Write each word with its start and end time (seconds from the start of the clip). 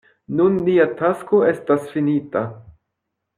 Nun 0.37 0.55
nia 0.69 0.87
tasko 1.01 1.43
estas 1.51 1.85
finita. 1.93 2.43